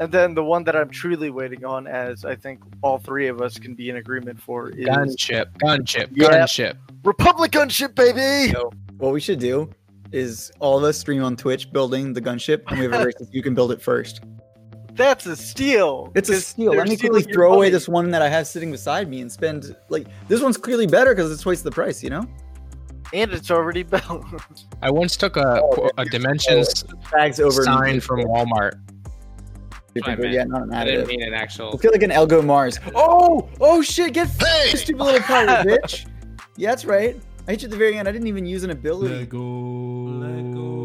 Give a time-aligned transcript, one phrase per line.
[0.00, 3.40] And then the one that I'm truly waiting on, as I think all three of
[3.40, 6.30] us can be in agreement for, is Gunship, gunship, Yep.
[6.30, 6.76] gunship.
[7.04, 8.54] Republic Gunship, baby.
[8.98, 9.70] What we should do
[10.12, 13.14] is all of us stream on Twitch building the gunship, and we have a race
[13.20, 14.20] if you can build it first.
[14.92, 16.10] That's a steal.
[16.14, 16.72] It's a steal.
[16.74, 17.70] Let me quickly stealing your throw away money.
[17.70, 21.14] this one that I have sitting beside me and spend like this one's clearly better
[21.14, 22.02] because it's twice the price.
[22.02, 22.26] You know,
[23.12, 24.24] and it's already built.
[24.82, 28.80] I once took a, Oh, a Dimensions bags over sign from Walmart.
[30.04, 30.32] I meant.
[30.32, 32.78] Yeah, not an I didn't mean an I feel like an Elgo Mars.
[32.94, 34.14] Oh, oh shit!
[34.14, 36.06] Get f- you stupid little pirate bitch.
[36.56, 37.20] Yeah, that's right.
[37.46, 38.08] I hit you at the very end.
[38.08, 39.14] I didn't even use an ability.
[39.14, 39.38] Let go.
[39.38, 40.78] Let go.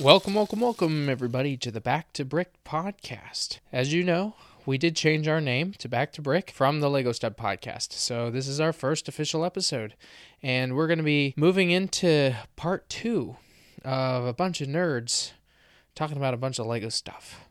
[0.00, 3.58] Welcome, welcome, welcome, everybody, to the Back to Brick podcast.
[3.72, 4.34] As you know,
[4.68, 7.94] we did change our name to Back to Brick from the Lego Stud podcast.
[7.94, 9.94] So, this is our first official episode,
[10.42, 13.38] and we're going to be moving into part two
[13.82, 15.32] of a bunch of nerds
[15.94, 17.48] talking about a bunch of Lego stuff.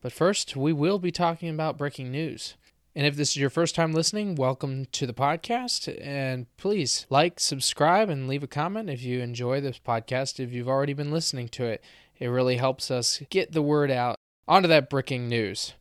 [0.00, 2.54] But first, we will be talking about breaking news.
[2.94, 5.92] And if this is your first time listening, welcome to the podcast.
[6.00, 10.38] And please like, subscribe, and leave a comment if you enjoy this podcast.
[10.38, 11.82] If you've already been listening to it,
[12.20, 14.14] it really helps us get the word out
[14.46, 15.74] onto that bricking news.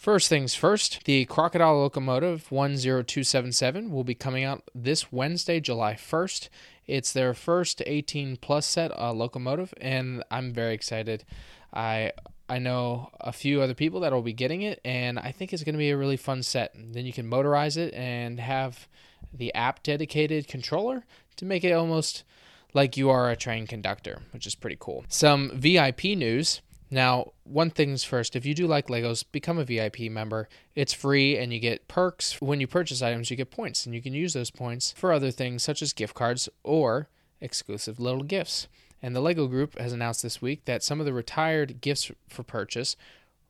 [0.00, 6.48] First things first, the Crocodile Locomotive 10277 will be coming out this Wednesday, July 1st.
[6.86, 11.26] It's their first 18 plus set uh, locomotive, and I'm very excited.
[11.74, 12.12] I
[12.48, 15.64] I know a few other people that will be getting it, and I think it's
[15.64, 16.72] going to be a really fun set.
[16.74, 18.88] Then you can motorize it and have
[19.34, 21.04] the app dedicated controller
[21.36, 22.24] to make it almost
[22.72, 25.04] like you are a train conductor, which is pretty cool.
[25.08, 26.62] Some VIP news.
[26.90, 30.48] Now, one thing's first, if you do like Legos, become a VIP member.
[30.74, 32.40] It's free and you get perks.
[32.40, 35.30] When you purchase items, you get points, and you can use those points for other
[35.30, 37.08] things such as gift cards or
[37.40, 38.66] exclusive little gifts.
[39.02, 42.42] And the Lego Group has announced this week that some of the retired gifts for
[42.42, 42.96] purchase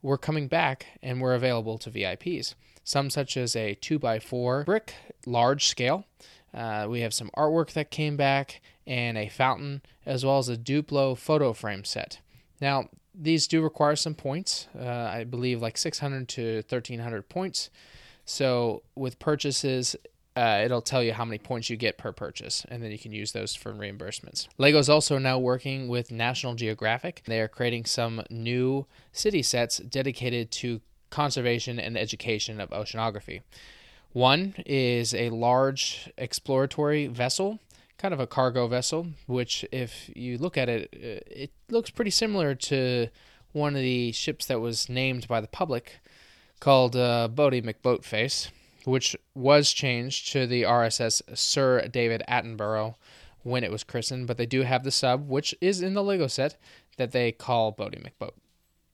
[0.03, 2.54] were coming back and were available to VIPs.
[2.84, 4.94] Some, such as a 2x4 brick,
[5.26, 6.04] large scale.
[6.53, 10.56] Uh, we have some artwork that came back and a fountain, as well as a
[10.56, 12.19] Duplo photo frame set.
[12.60, 14.69] Now, these do require some points.
[14.78, 17.71] Uh, I believe like 600 to 1300 points.
[18.25, 19.97] So, with purchases,
[20.37, 23.12] uh, it'll tell you how many points you get per purchase, and then you can
[23.12, 24.47] use those for reimbursements.
[24.59, 27.22] Lego's also now working with National Geographic.
[27.26, 33.43] They are creating some new city sets dedicated to conservation and education of oceanography.
[34.12, 37.59] One is a large exploratory vessel,
[38.00, 42.11] kind of a cargo vessel, which, if you look at it, uh, it looks pretty
[42.11, 43.09] similar to
[43.53, 46.00] one of the ships that was named by the public
[46.61, 48.49] called uh, Boaty McBoatface
[48.84, 52.94] which was changed to the RSS Sir David Attenborough
[53.43, 56.27] when it was christened, but they do have the sub, which is in the Lego
[56.27, 56.56] set,
[56.97, 58.32] that they call Boaty McBoat.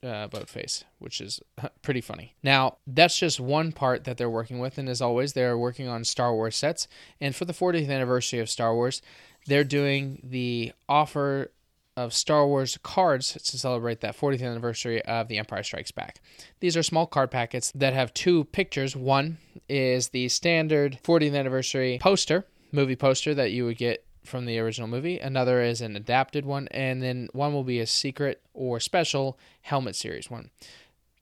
[0.06, 1.40] Uh, Boatface, which is
[1.82, 2.36] pretty funny.
[2.40, 6.04] Now, that's just one part that they're working with, and as always, they're working on
[6.04, 6.86] Star Wars sets.
[7.20, 9.02] And for the 40th anniversary of Star Wars,
[9.46, 11.50] they're doing the offer
[11.96, 16.20] of Star Wars cards to celebrate that 40th anniversary of The Empire Strikes Back.
[16.60, 18.94] These are small card packets that have two pictures.
[18.94, 19.38] One
[19.68, 24.88] is the standard 40th anniversary poster, movie poster that you would get from the original
[24.88, 25.18] movie.
[25.18, 29.96] Another is an adapted one, and then one will be a secret or special helmet
[29.96, 30.50] series one.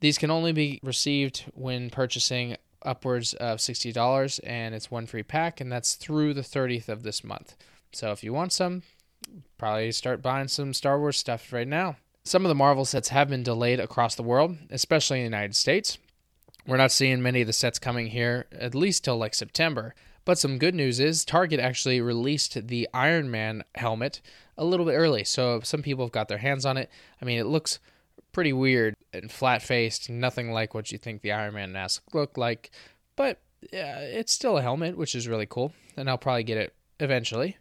[0.00, 5.60] These can only be received when purchasing upwards of $60, and it's one free pack,
[5.60, 7.56] and that's through the 30th of this month.
[7.92, 8.82] So if you want some,
[9.56, 11.96] probably start buying some Star Wars stuff right now.
[12.24, 15.54] Some of the Marvel sets have been delayed across the world, especially in the United
[15.54, 15.98] States.
[16.66, 19.94] We're not seeing many of the sets coming here at least till like September.
[20.24, 24.20] But some good news is Target actually released the Iron Man helmet
[24.56, 25.24] a little bit early.
[25.24, 26.90] So some people have got their hands on it.
[27.20, 27.78] I mean, it looks
[28.32, 32.38] pretty weird and flat faced, nothing like what you think the Iron Man mask looked
[32.38, 32.70] like.
[33.16, 33.38] But
[33.72, 35.72] yeah, it's still a helmet, which is really cool.
[35.96, 37.56] And I'll probably get it eventually.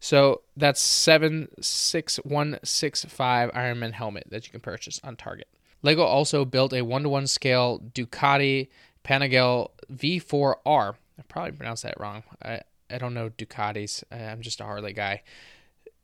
[0.00, 5.16] So that's seven six one six five Iron Man helmet that you can purchase on
[5.16, 5.48] Target.
[5.82, 8.68] Lego also built a one to one scale Ducati
[9.04, 10.94] Panigale V4R.
[11.18, 12.22] I probably pronounced that wrong.
[12.42, 12.60] I,
[12.90, 14.04] I don't know Ducatis.
[14.10, 15.22] I'm just a Harley guy.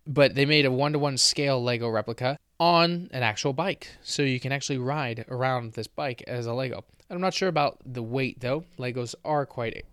[0.06, 3.88] But they made a one to one scale Lego replica on an actual bike.
[4.02, 6.84] So you can actually ride around this bike as a Lego.
[7.10, 8.64] I'm not sure about the weight though.
[8.78, 9.84] Legos are quite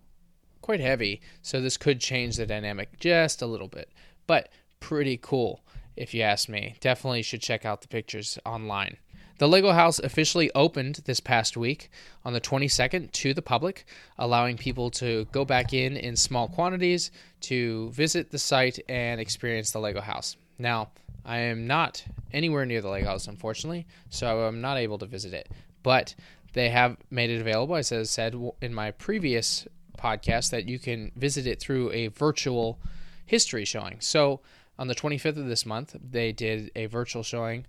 [0.62, 3.90] quite heavy, so this could change the dynamic just a little bit.
[4.28, 5.62] But pretty cool
[5.96, 6.76] if you ask me.
[6.80, 8.98] Definitely should check out the pictures online.
[9.42, 11.90] The Lego House officially opened this past week
[12.24, 13.86] on the 22nd to the public,
[14.20, 17.10] allowing people to go back in in small quantities
[17.40, 20.38] to visit the site and experience the Lego House.
[20.60, 20.92] Now,
[21.26, 25.34] I am not anywhere near the Lego House, unfortunately, so I'm not able to visit
[25.34, 25.50] it.
[25.82, 26.14] But
[26.54, 27.78] they have made it available.
[27.78, 29.68] As I said in my previous
[29.98, 32.78] podcast, that you can visit it through a virtual
[33.26, 34.02] history showing.
[34.02, 34.42] So
[34.78, 37.66] on the 25th of this month, they did a virtual showing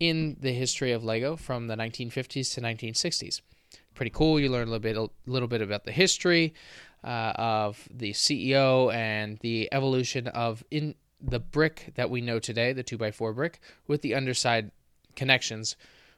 [0.00, 3.40] in the history of Lego from the 1950s to 1960s.
[3.94, 4.38] Pretty cool.
[4.38, 6.54] You learn a little bit, a little bit about the history
[7.02, 12.72] uh, of the CEO and the evolution of in the brick that we know today,
[12.72, 14.70] the 2x4 brick, with the underside
[15.16, 15.74] connections,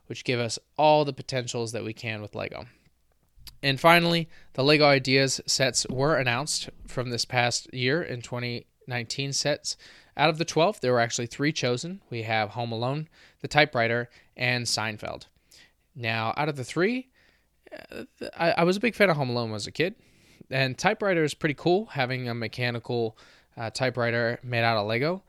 [0.06, 2.67] which give us all the potentials that we can with Lego.
[3.62, 8.23] And finally, the Lego Ideas sets were announced from this past year in
[8.91, 9.77] 2019 sets
[10.17, 12.03] out of the 12, there were actually three chosen.
[12.11, 13.09] We have Home Alone,
[13.41, 15.27] The Typewriter, and Seinfeld.
[15.95, 17.09] Now, out of the three,
[17.73, 18.05] uh,
[18.37, 19.95] I, I was a big fan of Home Alone as a kid.
[20.51, 23.17] And Typewriter is pretty cool, having a mechanical
[23.57, 25.23] uh, typewriter made out of Lego.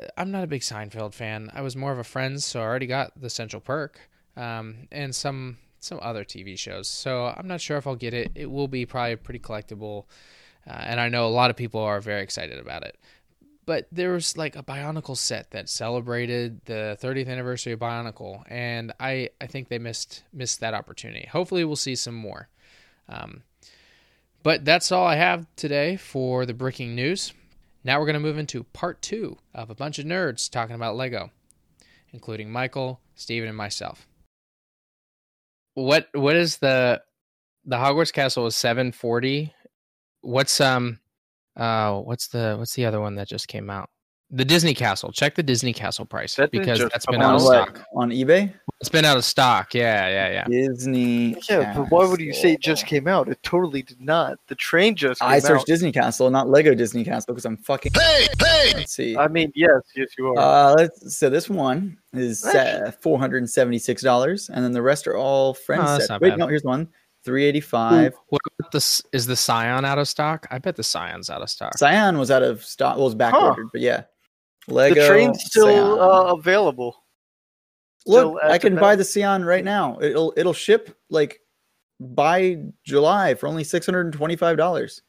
[0.00, 1.50] Uh, I'm not a big Seinfeld fan.
[1.52, 4.00] I was more of a Friends, so I already got the Central Perk
[4.36, 6.88] um, and some some other TV shows.
[6.88, 8.32] So I'm not sure if I'll get it.
[8.34, 10.06] It will be probably pretty collectible,
[10.66, 12.98] uh, and I know a lot of people are very excited about it
[13.66, 18.92] but there was like a Bionicle set that celebrated the 30th anniversary of Bionicle, and
[19.00, 21.28] I, I think they missed missed that opportunity.
[21.30, 22.48] Hopefully, we'll see some more.
[23.08, 23.42] Um,
[24.42, 27.32] but that's all I have today for the breaking news.
[27.82, 30.96] Now we're going to move into part two of a bunch of nerds talking about
[30.96, 31.30] Lego,
[32.12, 34.06] including Michael, Steven, and myself.
[35.74, 37.02] What what is the
[37.64, 39.54] the Hogwarts Castle is 740?
[40.24, 40.98] What's um
[41.56, 43.90] uh, what's the what's the other one that just came out?
[44.30, 45.12] The Disney Castle.
[45.12, 47.34] Check the Disney Castle price That because that's been out.
[47.34, 47.68] out of on what?
[47.76, 47.86] stock.
[47.94, 48.52] On eBay?
[48.80, 49.74] It's been out of stock.
[49.74, 50.44] Yeah, yeah, yeah.
[50.48, 51.36] Disney.
[51.48, 53.28] Yeah, but why would you say it just came out?
[53.28, 54.38] It totally did not.
[54.48, 55.66] The train just came I searched out.
[55.66, 57.92] Disney Castle, not Lego Disney Castle, because I'm fucking.
[57.94, 58.72] Hey, hey.
[58.74, 59.16] Let's see.
[59.16, 60.38] I mean, yes, yes, you are.
[60.38, 64.82] Uh, let's, so this one is Actually- four hundred and seventy-six dollars, and then the
[64.82, 66.20] rest are all friends Oh, sets.
[66.20, 66.38] Wait, bad.
[66.40, 66.88] no, here's one,
[67.24, 68.14] three eighty-five.
[68.28, 69.02] What about this?
[69.12, 70.46] Is the Sián out of stock?
[70.50, 71.74] I bet the Sián's out of stock.
[71.76, 72.96] Sián was out of stock.
[72.96, 73.54] Well, it was back Huh.
[73.72, 74.04] but yeah.
[74.68, 75.00] Lego.
[75.00, 77.04] the train's still uh, available.
[78.06, 79.98] Look, still I can buy the Sián right now.
[80.00, 81.40] It'll it'll ship like
[82.00, 85.02] by July for only six hundred and twenty-five dollars.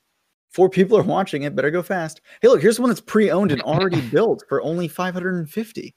[0.52, 1.56] Four people are watching it.
[1.56, 2.22] Better go fast.
[2.42, 5.96] Hey, look, here's one that's pre-owned and already built for only five hundred and fifty.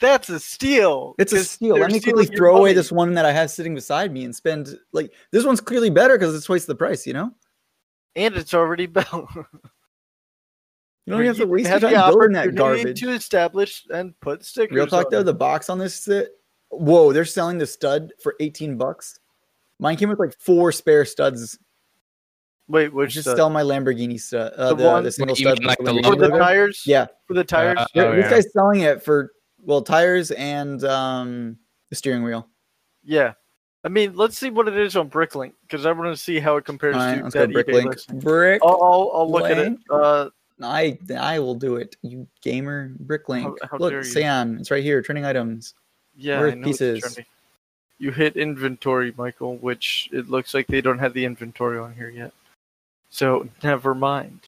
[0.00, 1.14] That's a steal.
[1.18, 1.78] It's a steal.
[1.78, 4.24] Let me quickly stealing your throw away this one that I have sitting beside me
[4.24, 7.06] and spend like this one's clearly better because it's twice the price.
[7.06, 7.30] You know,
[8.14, 9.06] and it's already built.
[9.14, 9.22] you
[11.08, 13.00] don't have to waste your had the time building that garbage.
[13.00, 14.74] to establish and put stickers.
[14.76, 15.24] Real talk on though, it.
[15.24, 16.24] the box on this, uh,
[16.70, 19.18] whoa, they're selling the stud for eighteen bucks.
[19.78, 21.58] Mine came with like four spare studs.
[22.68, 23.36] wait, I which just stud?
[23.36, 25.64] sell my Lamborghini stud, uh, The the, one- the single stud.
[25.64, 26.82] like the for the tires.
[26.86, 27.78] Yeah, for the tires.
[27.78, 28.30] Uh, Oh, this yeah.
[28.30, 31.58] guy's selling it for well tires and um
[31.90, 32.46] the steering wheel.
[33.04, 33.34] yeah.
[33.84, 36.56] I mean, let's see what it is on Bricklink because I want to see how
[36.56, 38.20] it compares All right, to let's that eBay Bricklink.
[38.20, 38.60] Brick.
[38.64, 39.78] I'll, I'll, I'll look at it.
[39.88, 40.30] Uh,
[40.60, 41.94] I I will do it.
[42.02, 42.90] You gamer.
[43.04, 43.44] Bricklink.
[43.44, 44.12] How- how Look, dare you.
[44.12, 44.58] Sián.
[44.58, 45.02] It's right here.
[45.02, 45.74] Trending items.
[46.16, 47.18] yeah, Where's I know pieces?
[47.98, 52.10] You hit inventory, Michael, which it looks like they don't have the inventory on here
[52.10, 52.32] yet.
[53.08, 54.40] So never mind.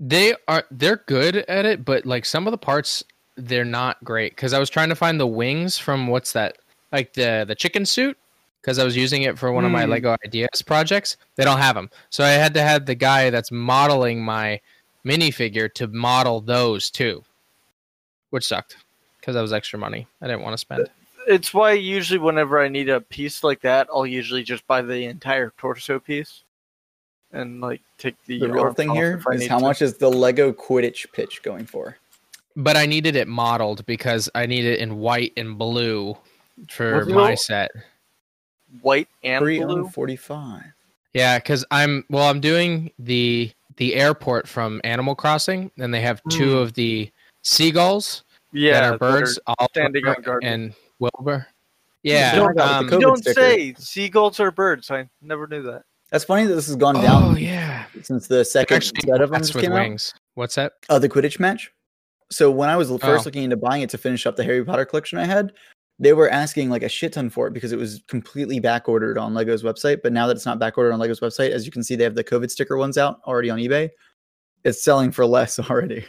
[0.00, 3.04] They are they're good at it, but like some of the parts
[3.46, 6.58] they're not great because I was trying to find the wings from what's that
[6.92, 8.16] like the the chicken suit
[8.60, 9.90] because I was using it for one of my Hmm.
[9.90, 11.16] Lego Ideas projects.
[11.36, 14.60] They don't have them, so I had to have the guy that's modeling my
[15.04, 17.24] minifigure to model those too,
[18.30, 18.76] which sucked
[19.18, 20.88] because that was extra money I didn't want to spend.
[21.26, 25.04] It's why usually whenever I need a piece like that, I'll usually just buy the
[25.04, 26.42] entire torso piece
[27.32, 29.64] and like take the, The real thing off here if I is need how to.
[29.64, 31.96] much is the Lego Quidditch pitch going for?
[32.56, 36.16] But I needed it modeled because I need it in white and blue
[36.68, 37.70] for Well, you my know- set.
[38.82, 39.88] white and Three blue.
[39.88, 40.64] forty-five.
[41.14, 42.28] Yeah, because I'm well.
[42.28, 46.56] I'm doing the the airport from Animal Crossing, and they have two Hmm.
[46.58, 47.10] of the
[47.42, 50.44] seagulls Yeah, that are that birds, Orville standing on guard.
[50.44, 51.46] and Wilbur.
[52.02, 54.90] Yeah, Yeah, I got the um, You don't say seagulls are birds.
[54.90, 55.82] I never knew that.
[56.10, 57.34] That's funny that this has gone down.
[57.34, 59.74] oh yeah, since the second actually set of them that's just with out.
[59.74, 60.14] wings.
[60.34, 60.72] What's that?
[60.88, 61.72] Uh, the Quidditch match.
[62.30, 63.22] So when I was first Oh.
[63.24, 65.52] looking into buying it to finish up the Harry Potter collection I had,
[65.98, 69.18] they were asking like a shit ton for it because it was completely back ordered
[69.18, 69.98] on Lego's website.
[70.02, 72.04] But now that it's not back ordered on Lego's website, as you can see, they
[72.04, 73.90] have the COVID sticker ones out already on eBay.
[74.64, 76.06] It's selling for less already.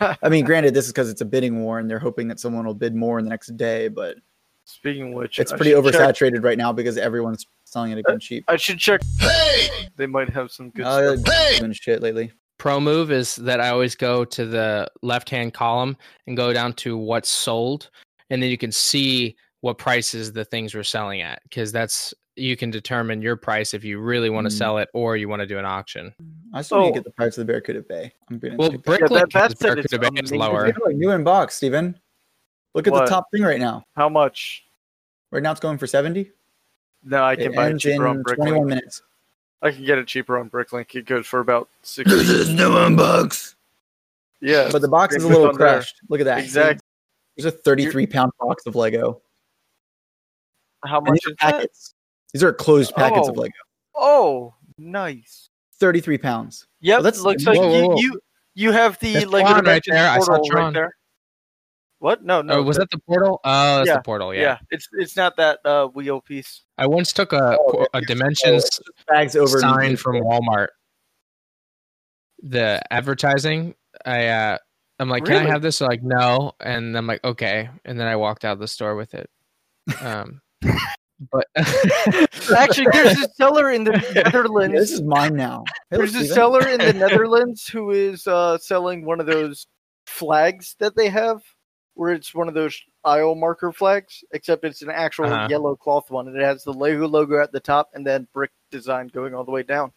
[0.00, 2.64] I mean, granted, this is because it's a bidding war and they're hoping that someone
[2.66, 3.88] will bid more in the next day.
[3.88, 4.16] But
[4.64, 7.98] Speaking of which, It's I pretty should check- oversaturated right now because everyone's selling it
[7.98, 8.44] again cheap.
[8.48, 9.00] I should check.
[9.18, 11.58] Hey, They might have some good Uh, stuff.
[11.58, 12.32] doing shit lately.
[12.58, 15.96] Pro move is that I always go to the left hand column
[16.26, 17.90] and go down to what's sold,
[18.30, 22.56] and then you can see what prices the things were selling at because that's you
[22.56, 24.58] can determine your price if you really want to Mm.
[24.58, 26.14] sell it or you want to do an auction.
[26.54, 26.88] I still need Oh.
[26.90, 28.12] to get the price of the Barracuda Bay.
[28.30, 30.66] I'm being Well, check Bricklink Yeah, that- that has said it's Barracuda Bay is lower.
[30.84, 31.98] Like, new in box, Steven.
[32.74, 33.06] Look at What?
[33.06, 33.84] the top thing right now.
[33.96, 34.64] How much?
[35.32, 36.30] Right now it's going for 70.
[37.02, 39.02] No, I It can buy it ends cheaper on in 21 minutes.
[39.62, 40.94] I can get it cheaper on Bricklink.
[40.94, 42.14] It goes for about sixty.
[42.16, 43.56] is new in box.
[44.40, 45.68] yeah, But the box is a little goes on there.
[45.76, 45.96] crushed.
[46.08, 46.38] Look at that.
[46.44, 46.80] exactly.
[47.36, 49.20] There's a 33 pound box of Lego.
[50.84, 51.52] How And much these are is that?
[51.54, 51.94] packets.
[52.32, 53.40] These are closed packets of Oh.
[53.40, 53.54] Lego.
[53.96, 55.48] Oh, nice.
[55.80, 56.66] 33 pounds.
[56.80, 57.96] Yep, Well, that's- looks like Whoa, whoa, you, whoa.
[57.98, 58.20] you
[58.54, 60.08] you have the That's Lego Tron right there.
[60.08, 60.64] I saw portal Tron.
[60.64, 60.96] right there.
[62.00, 62.22] What?
[62.24, 62.54] No, no.
[62.58, 63.40] oh, was that the portal?
[63.44, 64.32] Oh, that's Yeah, the portal.
[64.34, 64.40] yeah.
[64.40, 64.58] Yeah.
[64.70, 66.62] it's it's not that uh, wheel piece.
[66.78, 69.58] I once took a Oh, a it's- Dimensions Bags over.
[69.58, 70.68] sign from Walmart.
[72.42, 73.74] The advertising,
[74.06, 74.58] I uh,
[75.00, 75.80] I'm like, can I have this?
[75.80, 78.94] They're like, no, and I'm like, okay, and then I walked out of the store
[78.94, 79.28] with it.
[80.00, 80.40] Um,
[81.32, 81.46] but
[82.56, 83.90] Actually, there's a seller in the
[84.24, 84.76] Netherlands.
[84.78, 85.64] This is mine now.
[85.90, 89.66] There's a seller in the Netherlands who is uh, selling one of those
[90.06, 91.40] flags that they have,
[91.98, 95.48] where it's one of those aisle marker flags, except it's an actual Uh-huh.
[95.50, 98.52] yellow cloth one, and it has the Lego logo at the top and then brick
[98.70, 99.90] design going all the way down.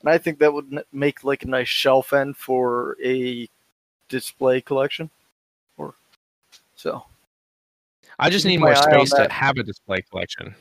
[0.00, 3.48] And I think that would make like a nice shelf end for a
[4.08, 5.10] display collection.
[5.76, 5.94] Or
[6.74, 7.04] so
[8.18, 10.56] I just need my more space to have a display collection.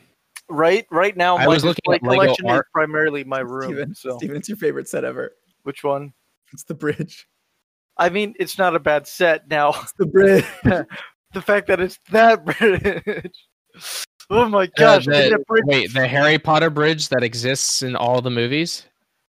[0.48, 2.68] right right now I my was looking display at Lego collection is art.
[2.72, 3.74] primarily my room.
[3.74, 5.34] Steven, So Steven, it's your favorite set ever.
[5.64, 6.14] which one?
[6.54, 7.28] It's the bridge.
[7.98, 9.70] I mean, it's not a bad set now.
[9.82, 10.46] It's the bridge.
[11.34, 13.34] the fact that it's that bridge.
[14.30, 15.06] Oh my Uh, gosh!
[15.06, 18.86] the- the bridge- wait, the Harry Potter bridge that exists in all the movies?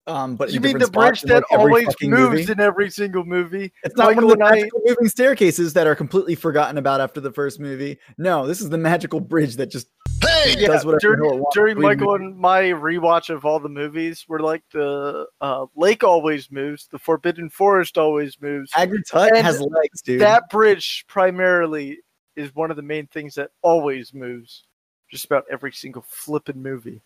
[0.08, 2.52] Um, but you mean the bridge that like, always moves movie.
[2.52, 3.74] in every single movie?
[3.84, 7.20] It's not Michael one of the magical moving staircases that are completely forgotten about after
[7.20, 8.00] the first movie.
[8.18, 9.88] No, this is the magical bridge that just
[10.46, 12.32] Yeah, does whatever the hell it during, during Michael movies.
[12.32, 17.00] and my rewatch of all the movies, where like the uh, lake always moves, the
[17.00, 18.72] Forbidden Forest always moves.
[18.72, 20.22] Hagrid's hut has legs, dude.
[20.22, 22.00] That bridge primarily
[22.38, 24.64] is one of the main things that always moves.
[25.10, 27.02] Just about every single flippin' movie.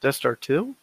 [0.00, 0.76] Death Star Two.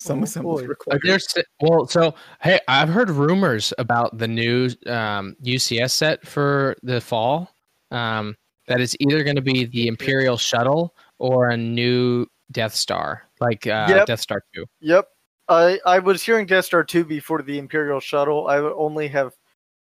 [0.00, 0.62] Some Oh, assembles.
[0.62, 1.00] Uh, required.
[1.04, 1.28] There's
[1.60, 7.54] well, so hey, I've heard rumors about the new um, UCS set for the fall.
[7.90, 13.24] Um, that it's either going to be the Imperial shuttle or a new Death Star,
[13.40, 14.06] like uh, Yep.
[14.06, 14.64] Death Star Two.
[14.80, 15.06] Yep.
[15.48, 18.46] I I was hearing Death Star 2 before the Imperial shuttle.
[18.46, 19.34] I only have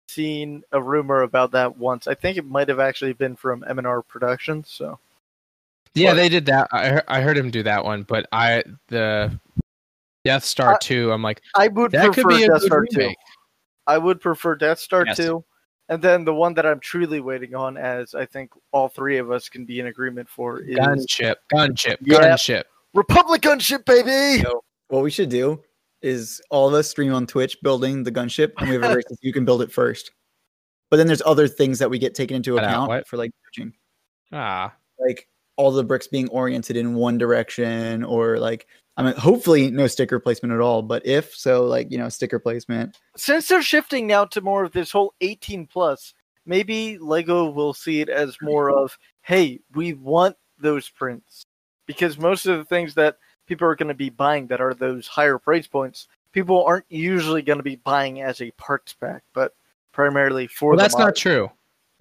[0.10, 2.08] seen a rumor about that once.
[2.08, 4.98] I think it might have actually been from M&R Productions, so
[5.94, 6.68] Yeah, But- they did that.
[6.72, 9.40] I I heard him do that one, but I the
[10.24, 11.12] Death Star I- Two.
[11.12, 13.14] I'm like I would that prefer could be a Death good Star 2.
[13.88, 15.18] I would prefer Death Star Yes.
[15.18, 15.44] 2.
[15.90, 19.30] And then the one that I'm truly waiting on as I think all three of
[19.32, 22.20] us can be in agreement for is Gunship, gunship, Yeah.
[22.20, 22.64] gunship.
[22.94, 24.44] Republic Gunship baby.
[24.88, 25.62] What we should do
[26.02, 29.04] is all of us stream on Twitch building the gunship, and we have a race.
[29.22, 30.12] you can build it first.
[30.90, 33.08] But then there's other things that we get taken into account what?
[33.08, 33.74] for like judging,
[34.32, 35.28] Ah, like
[35.62, 40.20] all the bricks being oriented in one direction, or like I mean, hopefully no sticker
[40.20, 40.82] placement at all.
[40.82, 42.98] But if so, like you know, sticker placement.
[43.16, 46.14] since they're shifting now to more of this whole 18 plus
[46.44, 51.46] maybe lego will see it as more of hey we want those prints
[51.86, 55.06] because most of the things that people are going to be buying that are those
[55.06, 59.54] higher price points people aren't usually going to be buying as a parts pack but
[59.92, 61.48] primarily for well, the that's not true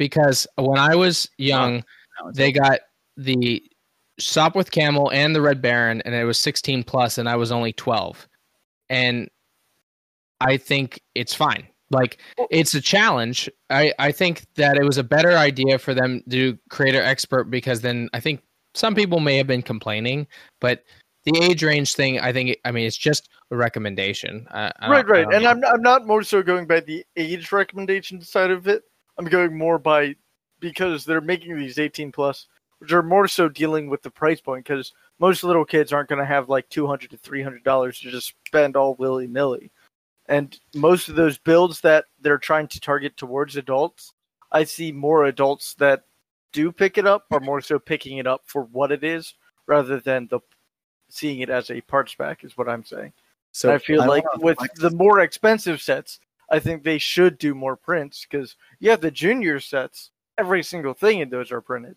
[0.01, 1.85] because when I was young,
[2.25, 2.81] No, they got
[3.21, 3.63] the
[4.21, 7.73] Sopwith Camel and the Red Baron, and it was 16 plus, and I was only
[7.73, 8.29] 12.
[8.89, 9.29] And
[10.41, 11.67] I think it's fine.
[11.91, 12.19] Like
[12.51, 13.51] it's a challenge.
[13.69, 17.45] I I think that it was a better idea for them to create an expert
[17.45, 18.43] because then I think
[18.75, 20.29] some people may have been complaining,
[20.61, 20.85] but
[21.25, 24.47] the age range thing, I think, I mean, it's just a recommendation.
[24.53, 25.51] I, I right right and know.
[25.51, 28.85] I'm, I'm not more so going by the age recommendation side of it
[29.21, 30.15] i'm going more by
[30.61, 32.47] because they're making these 18 plus
[32.81, 36.19] which are more so dealing with the price point because most little kids aren't going
[36.19, 39.71] to have like 200 to 300 dollars to just spend all willy-nilly
[40.27, 44.13] and most of those builds that they're trying to target towards adults
[44.53, 46.05] i see more adults that
[46.53, 49.35] do pick it up are more so picking it up for what it is
[49.67, 50.41] rather than the
[51.09, 53.13] seeing it as a parts pack is what i'm saying
[53.53, 56.21] So I feel don't like with flex- the more expensive sets,
[56.51, 60.11] I think they should do more prints because you have the junior sets.
[60.39, 61.97] every single thing in those are printed.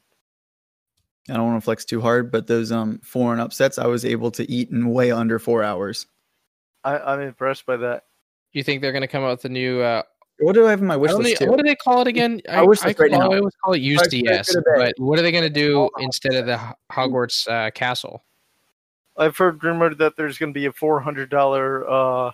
[1.29, 4.31] I don't want to flex too hard, but those um foreign upsets I was able
[4.31, 6.05] to eat in way under four hours.
[6.83, 8.03] I, I'm impressed by that.
[8.51, 9.79] Do you think they're going to come out with a new?
[9.81, 10.03] Uh,
[10.39, 11.49] What do I have in my wish list need- too?
[11.49, 12.41] what do they call it again?
[12.49, 13.31] I, Our wish I, list right call- now.
[13.31, 14.91] I always call it Five USDS, minutes to the bay.
[14.97, 16.59] but what are they going to do instead of the
[16.91, 18.23] Hogwarts uh, castle?
[19.17, 22.31] I've heard rumored that there's going to be a four hundred dollar uh,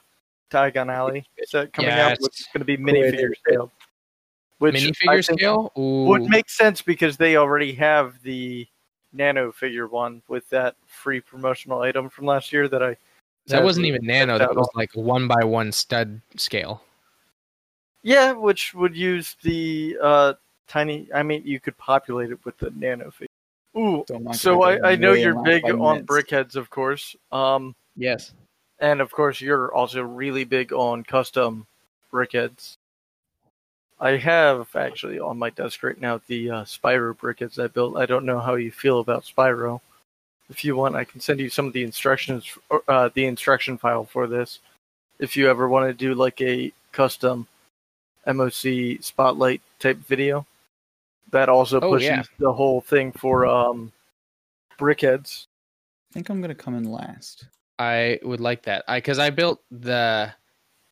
[0.51, 2.17] Diagon Alley set coming out, Yes.
[2.22, 3.12] which is going to be Cool idea.
[3.12, 3.72] minifigure scale.
[4.58, 5.72] Which I Minifigure scale?
[5.77, 6.05] Ooh.
[6.08, 8.65] would make sense because they already have the
[9.13, 12.97] nano figure one with that free promotional item from last year that I.
[13.47, 14.37] that wasn't even nano.
[14.37, 16.83] That was like one by one stud scale.
[18.01, 20.33] Yeah, which would use the uh,
[20.67, 21.09] tiny.
[21.13, 23.27] I mean, you could populate it with the nano figure.
[23.77, 26.07] Ooh, So I'm so gonna I, get I a know you're big on minutes.
[26.07, 27.15] BrickHeadz, of course.
[27.31, 28.33] Um, Yes.
[28.79, 31.67] and of course you're also really big on custom
[32.11, 32.77] BrickHeadz.
[33.99, 37.97] I have actually on my desk right now the uh, Spyro BrickHeadz I built.
[37.97, 39.81] I don't know how you feel about Spyro.
[40.49, 42.45] If you want, I can send you some of the instructions,
[42.87, 44.59] uh, the instruction file for this.
[45.19, 47.45] If you ever want to do like a custom
[48.25, 50.45] MOC spotlight type video,
[51.31, 52.23] that also Oh, pushes yeah.
[52.39, 53.91] the whole thing for um,
[54.79, 55.45] BrickHeadz.
[56.09, 57.45] I think I'm gonna come in last.
[57.77, 58.83] I would like that.
[58.87, 60.33] I because I built the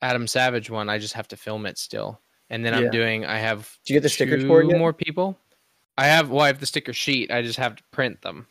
[0.01, 0.89] Adam Savage one.
[0.89, 2.19] I just have to film it still,
[2.50, 2.80] and then Yeah.
[2.80, 3.25] I'm doing.
[3.25, 4.77] I have Did you get the stickers for it yet?
[4.77, 5.38] more people.
[5.98, 6.30] I have.
[6.30, 7.32] Well, I have the sticker sheet.
[7.32, 8.48] I just have to print them,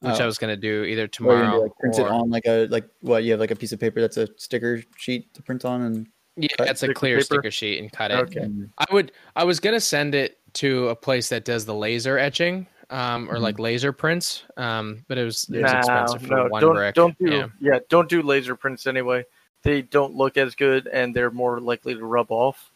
[0.00, 0.26] which I Oh.
[0.26, 2.66] was gonna do either Or you're gonna tomorrow do, like print it on like a
[2.68, 5.64] like what you have like a piece of paper that's a sticker sheet to print
[5.64, 7.24] on and Yeah, cut it's a clear paper?
[7.24, 8.14] sticker sheet and cut it.
[8.14, 8.48] Okay.
[8.78, 9.12] I would.
[9.36, 13.38] I was gonna send it to a place that does the laser etching, um, or
[13.38, 14.42] like laser prints.
[14.56, 16.94] Um, but it was it was No, expensive for no, one don't, brick.
[16.94, 17.46] Don't do yeah.
[17.60, 17.78] yeah.
[17.90, 19.24] don't do laser prints anyway.
[19.62, 22.71] They don't look as good and they're more likely to rub off.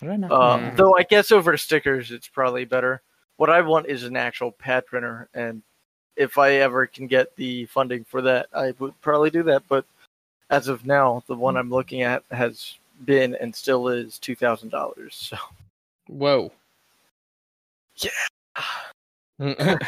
[0.00, 0.32] How did I not?
[0.32, 0.76] Uh, Mhm.
[0.76, 3.02] Though I guess over stickers it's probably better.
[3.36, 5.62] What I want is an actual pad printer, and
[6.16, 9.62] if I ever can get the funding for that, I would probably do that.
[9.68, 9.84] But
[10.50, 14.70] as of now, the one I'm looking at has been and still is two thousand
[14.70, 15.14] dollars.
[15.14, 15.36] So
[16.08, 16.52] Whoa.
[17.96, 18.10] Yeah.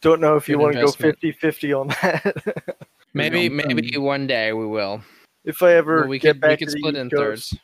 [0.00, 1.20] don't know if you Good want to go investment.
[1.20, 2.76] 50-50 on that.
[3.14, 5.02] maybe Um, maybe one day we will.
[5.44, 7.10] If I ever Well, we get could back we could to the split East in
[7.10, 7.60] Coast, thirds.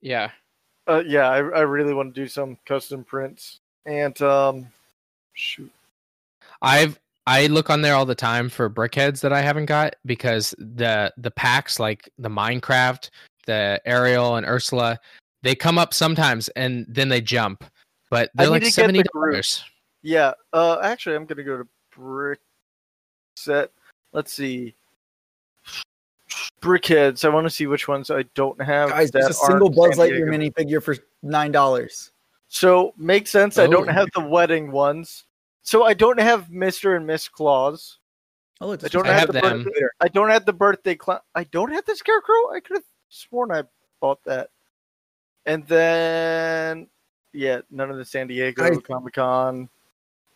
[0.00, 0.30] Yeah.
[0.86, 4.68] Uh, yeah, I, I really want to do some custom prints and um,
[5.34, 5.70] shoot.
[6.62, 10.54] I've I look on there all the time for BrickHeadz that I haven't got because
[10.58, 13.10] the the packs like the Minecraft,
[13.44, 14.98] the Ariel and Ursula,
[15.42, 17.64] they come up sometimes and then they jump.
[18.10, 19.62] But they're like the seventy dollars.
[20.02, 22.40] Yeah, uh, actually, I'm gonna go to brick
[23.36, 23.72] set.
[24.14, 24.74] Let's see,
[26.60, 27.24] BrickHeadz.
[27.24, 28.90] I want to see which ones I don't have.
[28.90, 30.52] Guys, there's a single Buzz Lightyear Diego.
[30.52, 32.12] minifigure for nine dollars.
[32.48, 33.58] So makes sense.
[33.58, 33.92] I don't Oh.
[33.92, 35.24] have the wedding ones.
[35.62, 37.98] So I don't have Mister and Miss Claus.
[38.60, 39.64] Oh look, I don't I have, have the them.
[39.64, 39.80] birthday.
[40.00, 41.20] I don't have the birthday clown.
[41.34, 42.52] I don't have the scarecrow.
[42.52, 43.64] I could have sworn I
[44.00, 44.50] bought that.
[45.46, 46.88] And then,
[47.32, 49.68] yeah, none of the San Diego Comic Con.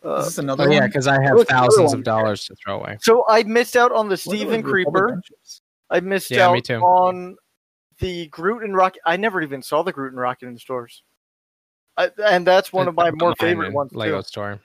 [0.01, 2.79] This is Uh, this another Oh yeah, because I have thousands of dollars to throw
[2.79, 2.97] away.
[3.01, 5.21] so I missed out on the Stephen are Steven Creeper.
[5.93, 6.05] Benches?
[6.05, 6.79] I missed Yeah, out me too.
[6.81, 7.35] on
[7.99, 9.01] the Groot and Rocket.
[9.05, 11.03] I never even saw the Groot and Rocket in the stores.
[11.97, 14.27] I, and that's one of my It's more favorite ones Lego too.
[14.27, 14.59] store.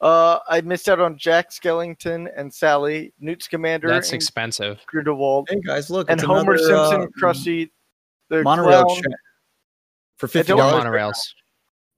[0.00, 3.86] Uh, I missed out on Jack Skellington and Sally, Newt Scamander.
[3.86, 4.80] That's and expensive.
[4.86, 7.70] Grindelwald, Hey guys, look, and it's Homer another, Simpson, uh, Krusty,
[8.30, 9.02] the monorail clown.
[10.16, 11.16] for fifty dollars monorails.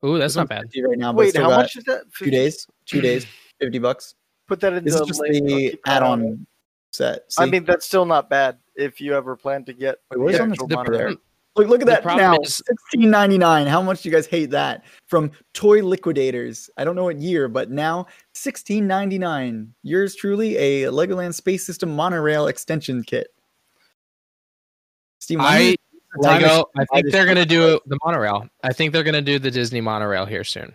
[0.05, 0.65] Ooh, that's not bad.
[0.88, 1.12] right now.
[1.12, 2.03] Wait, how much is that?
[2.19, 3.25] Two days, two days,
[3.61, 4.17] fifty bucks.
[4.49, 6.23] Put that in This the is just the add-on.
[6.23, 6.27] it.
[6.27, 6.47] add-on
[6.93, 7.25] set.
[7.39, 7.51] I See?
[7.51, 9.99] mean, that's still not bad if you ever plan to get.
[10.11, 11.17] Wait, where's the on the actual zipper
[11.55, 12.39] Look, look at The that now.
[12.39, 13.67] is- Sixteen ninety nine.
[13.67, 14.85] How much do you guys hate that?
[15.07, 16.71] From Toy Liquidators.
[16.79, 19.75] I don't know what year, but now sixteen ninety nine.
[19.83, 23.35] Yours truly, a Legoland Space System monorail extension kit.
[25.19, 25.77] Steve, when I
[26.17, 26.65] Lego.
[26.79, 28.49] I I think they're gonna do the monorail.
[28.65, 30.75] I think they're gonna do the Disney monorail here soon.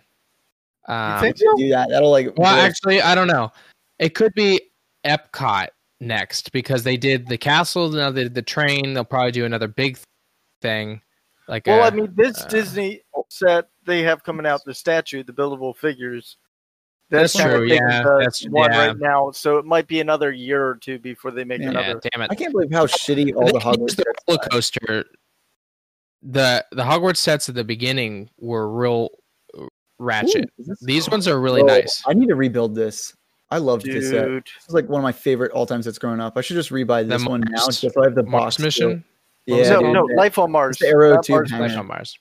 [0.86, 1.56] Um, think so?
[1.56, 1.88] do that.
[1.90, 2.26] That'll like.
[2.36, 3.50] Well, blow- actually, I don't know.
[3.98, 4.60] It could be
[5.04, 5.68] Epcot
[6.00, 8.94] next because they did the castle, now they did the train.
[8.94, 9.98] They'll probably do another big
[10.62, 11.00] thing.
[11.48, 15.22] Like, Well, I I mean, this uh, Disney set they have coming out the statue,
[15.24, 16.36] the buildable figures.
[17.10, 18.86] That's kinda true, yeah, the that's- one yeah.
[18.88, 19.30] right now.
[19.30, 21.70] So it might be another year or two before they make Yeah.
[21.72, 22.00] yeah, another.
[22.12, 22.30] damn it.
[22.30, 25.04] I can't believe how shitty all the Hogwarts the roller coaster.
[26.22, 29.08] The the Hogwarts sets at the beginning were real
[29.98, 30.44] ratchet.
[30.44, 32.02] Ooh, is this- These ones are really Bro, nice.
[32.06, 33.14] I need to rebuild this.
[33.50, 34.26] I loved this set.
[34.26, 36.36] Dude, This is like one of my favorite all-time sets growing up.
[36.36, 38.58] I should just rebuy this one now, just so I have the Mars box.
[38.58, 39.04] mission.
[39.46, 39.58] still.
[39.58, 40.02] Yeah, no, dude, no.
[40.16, 40.72] Life on Mars.
[40.76, 42.18] It's the Aero Not tube Life on Mars.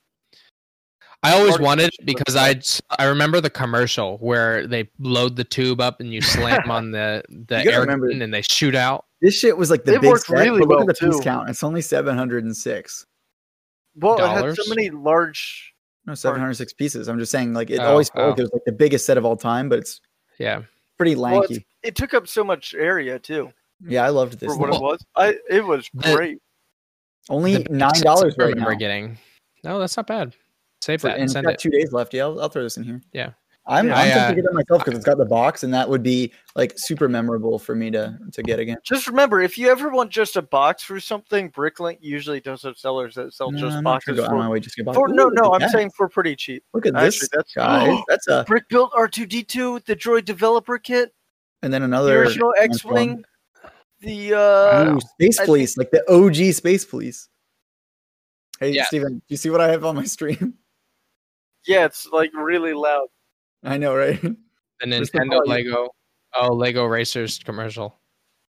[1.24, 2.62] I always Already wanted it because I
[3.00, 7.24] I remember the commercial where they load the tube up and you slam on the
[7.30, 9.06] the You gotta air remember- gun and they shoot out.
[9.22, 11.10] This shit was like the It big worked set, really but look well, at the
[11.12, 11.50] piece count.
[11.50, 13.06] It's only 706.
[13.96, 15.74] Well, it had so many large.
[16.06, 17.10] No, 706 pieces.
[17.10, 18.42] I'm just saying, like, it Oh, always felt like oh.
[18.42, 20.00] it was like the biggest set of all time, but it's
[20.38, 20.62] Yeah.
[20.98, 21.66] Pretty Well, lanky.
[21.84, 23.46] it took up so much area too
[23.82, 23.92] mm-hmm.
[23.92, 24.52] yeah, I loved this.
[24.52, 24.80] for what thing.
[24.80, 25.06] it was.
[25.16, 26.40] I it was The- great.
[27.30, 28.78] Only nine dollars I right remember now.
[28.78, 29.18] getting.
[29.64, 30.34] No, that's not bad.
[30.82, 31.60] Save For, that and and it's send got it.
[31.60, 32.14] two days left.
[32.14, 33.02] Yeah, I'll, I'll throw this in here.
[33.12, 33.32] Yeah.
[33.68, 33.96] I'm, Yeah.
[33.96, 35.90] I'm I, tempted uh, to get it myself because it's got the box, and that
[35.90, 38.78] would be like super memorable for me to to get again.
[38.84, 42.78] Just remember, if you ever want just a box for something, Bricklink usually does have
[42.78, 44.86] sellers that sell No, just I'm boxes gonna go out of my way just get
[44.86, 44.96] box.
[44.96, 45.72] for Ooh, no, no, at I'm that.
[45.72, 46.64] saying for pretty cheap.
[46.74, 48.00] Look at Actually, this, that's guys.
[48.08, 51.14] That's a Brick built R2D2, the Droid Developer Kit,
[51.62, 53.24] and then the another original X-wing,
[54.00, 57.28] the uh, Ooh, Space I Police, like the OG Space Police.
[58.60, 58.86] Hey, Yeah.
[58.86, 60.54] Steven, do you see what I have on my stream?
[61.68, 63.08] yeah, it's like really loud.
[63.64, 64.22] I know, right?
[64.22, 64.36] The
[64.86, 65.46] Where's the Nintendo?
[65.48, 65.90] Lego.
[66.36, 67.98] Oh, Lego Racers commercial.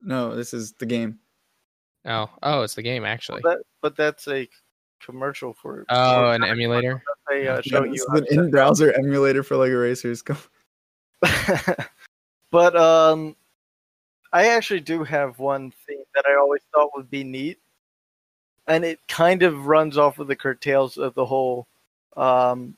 [0.00, 1.18] No, this is the game.
[2.06, 3.40] Oh, oh, it's the game actually.
[3.44, 4.48] That, but that's a
[5.00, 5.84] commercial for.
[5.90, 7.02] Oh, an emulator.
[7.28, 8.14] They uh, Yeah, show this you.
[8.14, 10.22] is an in-browser emulator for Lego Racers.
[12.50, 13.34] But um,
[14.32, 17.58] I actually do have one thing that I always thought would be neat,
[18.68, 21.66] and it kind of runs off of the curtails of the whole.
[22.16, 22.76] Um,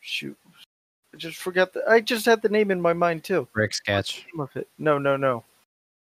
[0.00, 0.36] shoot,
[1.14, 1.82] I just forgot the.
[1.88, 3.46] I just had the name in my mind too.
[3.52, 4.26] Brick sketch.
[4.32, 4.68] Name of it?
[4.78, 5.44] No, no, no.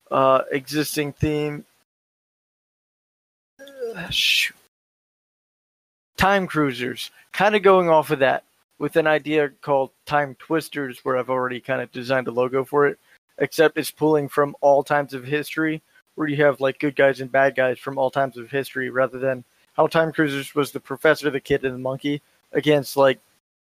[0.09, 1.65] Uh, existing theme.
[3.95, 4.55] Uh, shoot.
[6.17, 7.11] Time cruisers.
[7.31, 8.43] Kind of going off of that
[8.79, 12.87] with an idea called Time Twisters, where I've already kind of designed a logo for
[12.87, 12.97] it,
[13.37, 15.81] except it's pulling from all times of history,
[16.15, 19.19] where you have like good guys and bad guys from all times of history, rather
[19.19, 23.19] than how Time Cruisers was the professor, the kid, and the monkey against like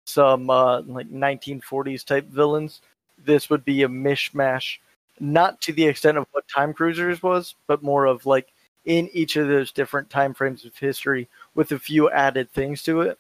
[0.08, 2.82] some uh, like 1940s type villains.
[3.26, 4.78] This would be a mishmash,
[5.20, 8.48] not to the extent of what Time Cruisers was, but more of like
[8.86, 13.02] in each of those different time frames of history with a few added things to
[13.02, 13.20] it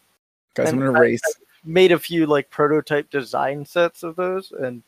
[0.53, 1.21] Guys, I'm gonna I- race.
[1.65, 4.81] made a few like prototype design sets of those and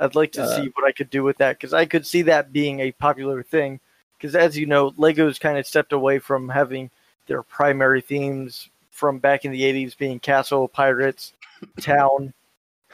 [0.00, 2.22] i'd like to Uh, see what i could do with that because i could see
[2.22, 3.78] that being a popular thing
[4.16, 6.90] because as you know lego's kind of stepped away from having
[7.26, 11.34] their primary themes from back in the 80s being castle pirates
[11.80, 12.32] town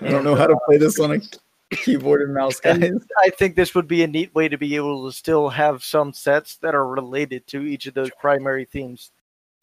[0.01, 2.83] I don't know how to play this on a keyboard and mouse, guys.
[2.83, 5.85] And i think this would be a neat way to be able to still have
[5.85, 9.13] some sets that are related to each of those primary themes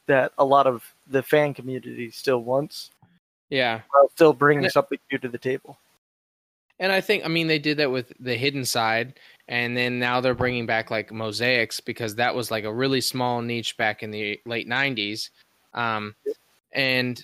[0.07, 2.89] that a lot of the fan community still wants
[3.49, 3.81] Yeah.
[3.91, 4.69] while still bringing Yeah.
[4.69, 5.77] something new to the table
[6.81, 10.21] And I think, I mean, they did that with the hidden side, and then now
[10.21, 14.11] they're bringing back like mosaics because that was like a really small niche back in
[14.11, 15.29] the late '90s.
[15.73, 16.15] Um,
[16.71, 17.23] and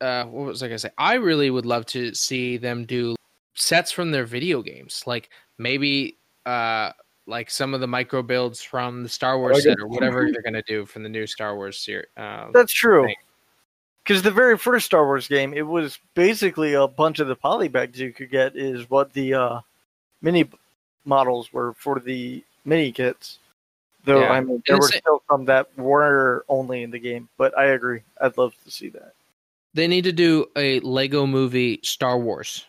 [0.00, 0.90] uh, what was I gonna say?
[0.98, 3.16] I really would love to see them do
[3.54, 6.16] sets from their video games, like maybe
[6.46, 6.90] uh,
[7.26, 10.42] like some of the micro builds from the Star Wars I set or whatever they're
[10.42, 12.06] gonna do from the new Star Wars series.
[12.16, 13.08] Uh, That's true.
[14.02, 17.96] Because the very first Star Wars game, it was basically a bunch of the polybags
[17.96, 19.60] you could get is what the uh,
[20.20, 20.50] mini
[21.06, 23.38] models were for the mini kits.
[24.04, 24.32] Though Yeah.
[24.32, 27.28] I mean, there were still some that were only in the game.
[27.36, 28.02] But I agree.
[28.20, 29.14] I'd love to see that.
[29.72, 32.64] They need to do a Lego movie Star Wars.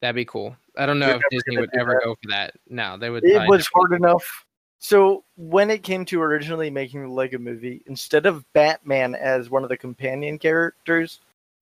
[0.00, 0.56] That'd be cool.
[0.76, 2.04] I don't know They're if Disney would ever that.
[2.04, 2.54] go for that.
[2.68, 3.24] No, they would.
[3.24, 4.44] It was hard enough.
[4.80, 9.62] So when it came to originally making the Lego movie, instead of Batman as one
[9.62, 11.20] of the companion characters,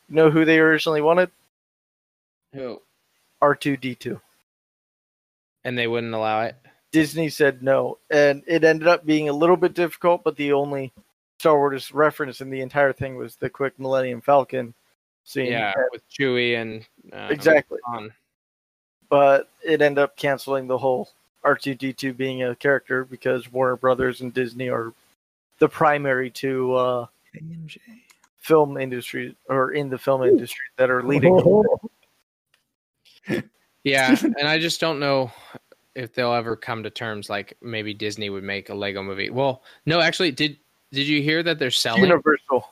[0.08, 1.30] you know who they originally wanted?
[2.52, 2.82] Who?
[3.40, 4.20] R two D two.
[5.64, 6.56] And they wouldn't allow it.
[6.92, 10.22] Disney said no, and it ended up being a little bit difficult.
[10.22, 10.92] But the only
[11.38, 14.74] Star Wars reference in the entire thing was the quick Millennium Falcon
[15.24, 15.46] scene.
[15.52, 17.78] Yeah, And- with Chewie and uh, exactly.
[17.86, 18.12] Han.
[19.08, 21.10] But it ended up canceling the whole
[21.44, 24.92] R two D two being a character because Warner Brothers and Disney are
[25.58, 27.06] the primary two uh,
[28.38, 31.38] film industry or in the film industry that are leading.
[33.84, 35.32] Yeah, and I just don't know
[35.94, 37.28] if they'll ever come to terms.
[37.30, 39.30] Like maybe Disney would make a Lego movie.
[39.30, 40.56] Well, no, actually, did
[40.92, 42.02] did you hear that they're selling?
[42.02, 42.68] Universal.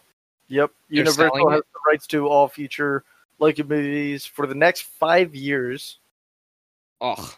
[0.48, 0.70] Yep.
[0.88, 1.66] They're Universal has it?
[1.72, 3.04] the rights to all future
[3.38, 5.98] Lego movies for the next five years.
[7.00, 7.34] Oh,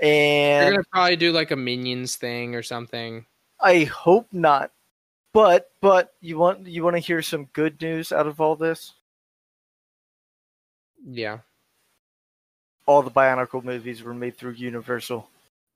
[0.00, 0.64] And.
[0.64, 3.26] they're gonna probably do like a Minions thing or something.
[3.60, 4.72] I hope not.
[5.32, 8.94] But but you want you want to hear some good news out of all this?
[11.04, 11.40] Yeah.
[12.86, 15.28] All the Bionicle movies were made through Universal.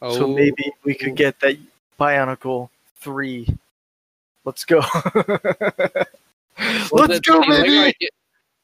[0.03, 1.59] Oh, So maybe we could get that
[1.99, 2.71] Bionicle
[3.01, 3.47] 3.
[4.45, 4.81] Let's go.
[6.93, 8.09] Well, Let's the, go, the Lego idea,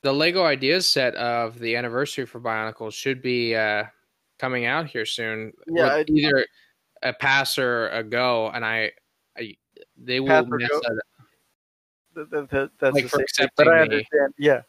[0.03, 3.85] the Lego Ideas set of the anniversary for Bionicles should be uh,
[4.39, 5.53] coming out here soon.
[5.67, 6.47] Yeah, either
[7.03, 8.93] a pass or a go, and I,
[9.39, 9.57] I
[9.97, 11.01] they will mess that
[12.15, 14.35] That- that- that- that's Like the for thing, but I accepting understand.
[14.37, 14.63] Yeah,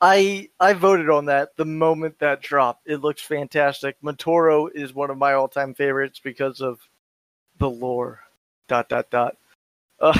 [0.00, 2.86] I I voted on that the moment that dropped.
[2.86, 3.96] It looks fantastic.
[4.02, 6.80] Matoro is one of my all time favorites because of
[7.58, 8.20] the lore.
[8.68, 9.36] Dot dot dot.
[10.00, 10.18] Uh,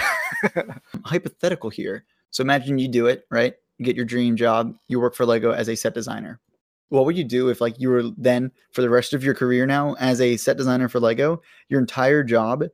[1.04, 2.04] hypothetical here.
[2.30, 3.54] So imagine you do it, right?
[3.78, 6.40] You get your dream job, you work for Lego as a set designer.
[6.88, 9.66] What would you do if like you were then for the rest of your career
[9.66, 12.64] now as a set designer for Lego, your entire job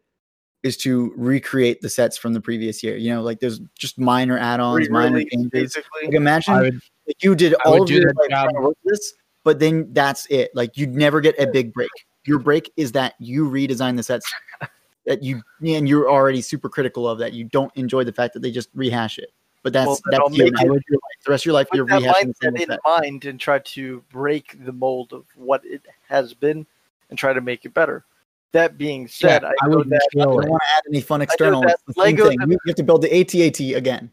[0.62, 2.96] is to recreate the sets from the previous year.
[2.96, 5.50] You know, like there's just minor add-ons, minor changes.
[5.50, 6.06] basically.
[6.06, 8.44] Like imagine would that you did I all of your like, job.
[8.44, 10.50] trying to work this, but then that's it.
[10.54, 11.90] Like you'd never get a big break.
[12.24, 14.32] Your break is that you redesign the sets
[15.06, 17.32] that you and you're already super critical of that.
[17.32, 19.32] You don't enjoy the fact that they just rehash it.
[19.64, 20.82] But that's Well, that's your, make your life.
[21.24, 22.80] The rest of your life you're With that rehashing the same mindset in set.
[22.84, 26.66] mind and try to break the mold of what it has been
[27.10, 28.04] and try to make it better.
[28.52, 31.00] That being said, Yeah, I, I would that You kill don't want to add any
[31.00, 31.62] fun external.
[31.62, 32.38] that It's the same Lego- thing.
[32.48, 34.10] You have to build the ATAT again.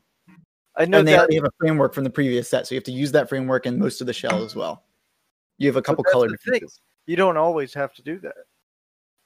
[0.77, 2.77] I know and they that already have a framework from the previous set, so you
[2.77, 4.83] have to use that framework in most of the shell as well.
[5.57, 6.79] You have a couple that's color the differences.
[7.05, 8.35] you don't always have to do that.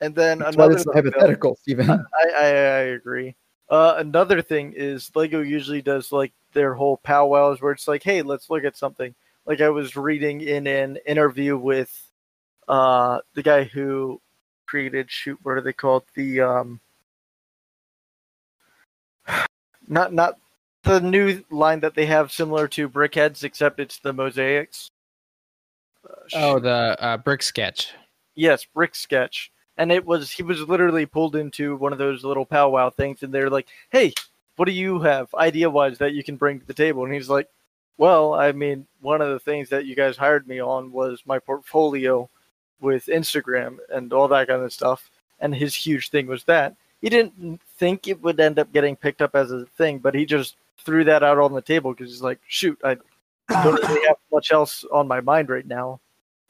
[0.02, 1.90] And then That's why another this is thing, though- hypothetical, Stephen.
[1.92, 3.36] I, I, I agree.
[3.70, 8.24] Uh, another thing is Lego usually does like their whole powwows where it's like, hey,
[8.24, 9.14] let's look at something.
[9.46, 11.92] Like I was reading in an interview with
[12.68, 14.20] uh, the guy who
[14.74, 16.02] created shoot, what are they called?
[16.16, 16.80] The um,
[19.88, 20.40] not not
[20.82, 24.90] the new line that they have similar to BrickHeadz, except it's the mosaics.
[26.04, 27.94] Uh, Oh, the uh, brick sketch.
[28.34, 29.52] Yes, Brick Sketch.
[29.78, 33.32] And it was he was literally pulled into one of those little powwow things, and
[33.32, 34.12] they're like, "Hey,
[34.56, 37.30] what do you have idea wise that you can bring to the table?" And he's
[37.30, 37.48] like,
[38.00, 41.38] "Well, I mean, one of the things that you guys hired me on was my
[41.38, 42.28] portfolio
[42.84, 47.10] with Instagram and all that kind of stuff." And his huge thing was that he
[47.10, 50.56] didn't think it would end up getting picked up as a thing, but he just
[50.78, 52.98] threw that out on the table because he's like, "Shoot, I
[53.50, 56.00] don't really have much else on my mind right now."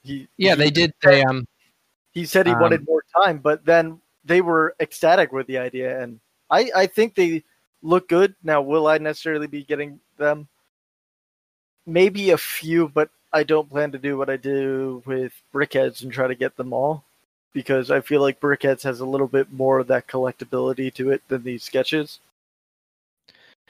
[0.04, 0.94] He Yeah, he they did.
[1.02, 1.48] They um,
[2.12, 6.02] he said he Um, wanted more time, but then they were ecstatic with the idea,
[6.02, 6.20] and
[6.50, 7.44] I, I think they
[7.82, 8.36] look good.
[8.44, 10.48] Now, will I necessarily be getting them?
[11.86, 16.12] Maybe a few, but I don't plan to do what I do with BrickHeadz and
[16.12, 17.04] try to get them all,
[17.52, 21.24] because I feel like BrickHeadz has a little bit more of that collectability to it
[21.28, 22.20] than these sketches.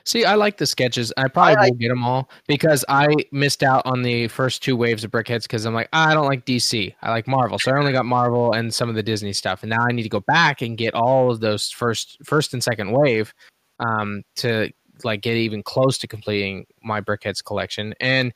[0.05, 1.13] See, I like the sketches.
[1.15, 4.75] I probably I- will get them all because I missed out on the first two
[4.75, 6.93] waves of BrickHeadz because I'm like, "Ah, I don't like DC.
[7.01, 9.63] I like Marvel, so I only got Marvel and some of the Disney stuff.
[9.63, 12.61] And now I need to go back and get all of those first, first and
[12.61, 13.33] second wave,
[13.79, 14.69] um, to
[15.05, 17.93] like get even close to completing my BrickHeadz collection.
[18.01, 18.33] And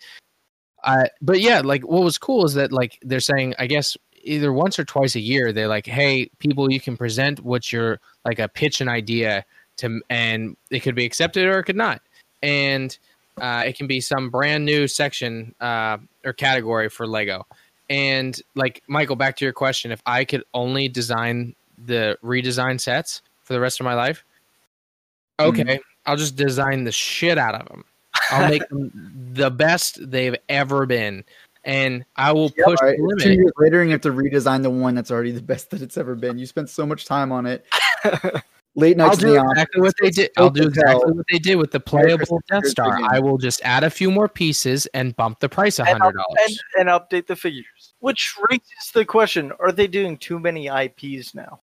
[1.22, 4.78] But yeah, like what was cool is that like they're saying, I guess either once
[4.78, 8.48] or twice a year, they're like, hey, people, you can present what you're like a
[8.48, 9.46] pitch an idea
[9.78, 12.02] to and it could be accepted or it could not.
[12.42, 12.98] And
[13.40, 17.46] uh, it can be some brand new section uh, or category for lego.
[17.90, 23.22] And like michael back to your question if i could only design the redesign sets
[23.44, 24.26] for the rest of my life
[25.40, 27.86] okay i'll just design the shit out of them
[28.32, 28.92] i'll make them
[29.34, 31.24] the best they've ever been
[31.64, 34.02] and i will Yeah, push all right, the Two limit years later, and you have
[34.02, 36.40] to redesign the one that's already the best that it's ever been.
[36.40, 37.66] You spent so much time on it.
[38.76, 39.10] Late night.
[39.10, 39.52] I'll do the office.
[39.54, 40.32] exactly what they did.
[40.38, 43.00] I'll do exactly what they did with the playable Death Star.
[43.10, 46.60] I will just add a few more pieces and bump the price a hundred dollars
[46.78, 47.96] and, and update the figures.
[48.00, 51.62] Which raises the question: Are they doing too many IPs now?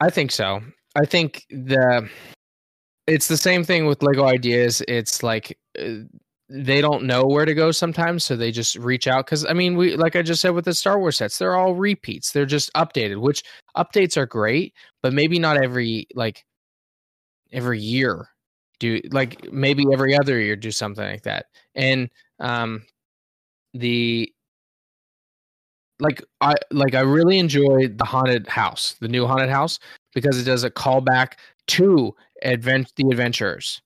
[0.00, 0.60] I think so.
[0.94, 2.06] I think the
[3.06, 4.82] it's the same thing with Lego ideas.
[4.88, 6.04] It's like uh,
[6.48, 9.26] they don't know where to go sometimes, so they just reach out.
[9.26, 11.74] Because I mean, we like I just said with the Star Wars sets, they're all
[11.74, 12.32] repeats.
[12.32, 13.42] They're just updated, which
[13.76, 16.44] updates are great, but maybe not every like
[17.52, 18.28] every year.
[18.80, 21.46] Do like maybe every other year do something like that.
[21.74, 22.10] And
[22.40, 22.84] um,
[23.74, 24.32] the
[26.00, 29.78] like I like I really enjoyed the haunted house, the new haunted house,
[30.14, 31.34] because it does a callback
[31.68, 33.80] to advent the adventurers,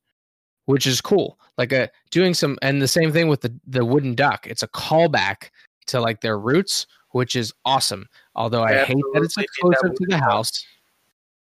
[0.67, 1.39] which is cool.
[1.59, 4.47] Like a doing some and the same thing with the the wooden duck.
[4.47, 5.51] It's a callback
[5.87, 8.07] to like their roots, which is awesome.
[8.35, 10.67] Although I hate that it's need that exclusive to the house.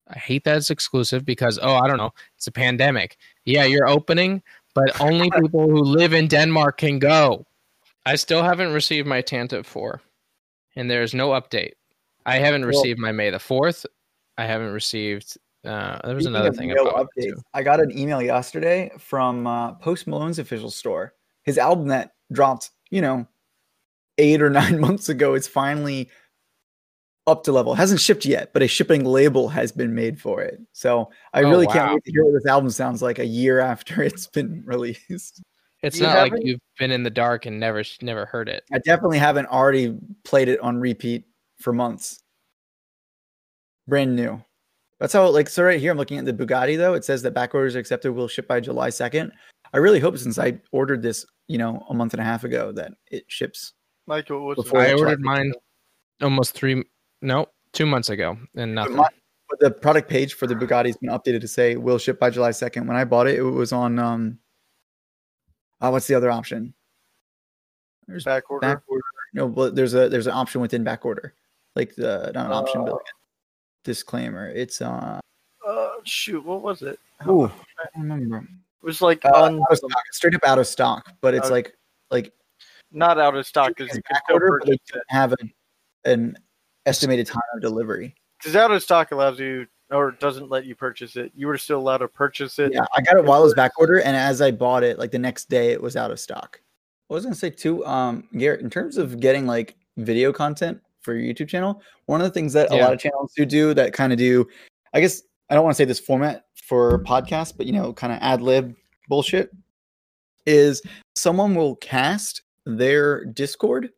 [0.07, 3.17] I hate that it's exclusive because oh I don't know it's a pandemic.
[3.45, 4.41] Yeah, you're opening,
[4.73, 7.45] but only people who live in Denmark can go.
[8.05, 10.01] I still haven't received my Tantive 4,
[10.75, 11.73] and there's no update.
[12.25, 13.85] I haven't Well- received my May the 4th.
[14.39, 17.23] I haven't received Uh, there was Speaking another thing no about updates.
[17.23, 17.35] too.
[17.53, 21.13] I got an email yesterday from uh, Post Malone's official store.
[21.43, 23.27] His album that dropped, you know,
[24.17, 26.09] eight or nine months ago is finally
[27.27, 27.73] up to level.
[27.73, 30.59] It hasn't shipped yet, but a shipping label has been made for it.
[30.73, 33.59] So I Oh, really can't wait to hear what this album sounds like a year
[33.73, 35.43] after it's been released.
[35.83, 36.45] It's You not like haven't?
[36.47, 38.63] you've been in the dark and never never heard it.
[38.73, 41.25] I definitely haven't already played it on repeat
[41.59, 42.23] for months.
[43.87, 44.43] Brand new.
[45.01, 46.93] That's how like so right here I'm looking at the Bugatti though.
[46.93, 49.31] It says that back orders are accepted will ship by July 2nd.
[49.73, 52.71] I really hope since I ordered this, you know, a month and a half ago
[52.73, 53.73] that it ships.
[54.05, 55.53] Michael, what's Before I ordered like- mine
[56.21, 56.83] almost three,
[57.23, 58.95] no, two months ago, and But nothing.
[58.97, 59.09] my-
[59.49, 62.51] but the product page for the Bugatti's been updated to say will ship by July
[62.51, 62.85] 2nd.
[62.87, 64.37] When I bought it, it was on um
[65.81, 66.75] uh, what's the other option?
[68.07, 68.67] There's back order?
[68.67, 69.01] back order.
[69.33, 71.33] No, but there's a there's an option within back order.
[71.75, 73.20] Like the not an option, but Uh, like a
[73.83, 74.49] disclaimer.
[74.49, 75.19] It's uh
[75.67, 76.99] Uh, shoot, what was it?
[77.27, 78.37] Ooh, I don't remember.
[78.37, 81.49] It was like Uh, on, out of stock, straight up out of stock, but it's
[81.49, 81.75] like
[82.09, 82.33] like
[82.91, 85.03] not out of stock because you can order, but they it.
[85.07, 85.53] have an,
[86.05, 86.37] an
[86.85, 88.15] estimated time of delivery.
[88.37, 91.31] Because out of stock allows you or doesn't let you purchase it.
[91.35, 92.73] You were still allowed to purchase it.
[92.73, 95.11] Yeah, I got it while it was back order, and as I bought it, like
[95.11, 96.59] the next day, it was out of stock.
[97.09, 101.15] I was gonna say too, um, Garrett, in terms of getting like video content for
[101.15, 103.93] your YouTube channel, one of the things that a lot of channels do do that
[103.93, 104.47] kind of do,
[104.93, 108.13] I guess I don't want to say this format for podcasts, but you know, kind
[108.13, 108.75] of ad lib
[109.09, 109.51] bullshit,
[110.45, 110.81] is
[111.15, 113.89] someone will cast their Discord,